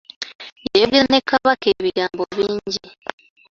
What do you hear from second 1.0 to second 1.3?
ne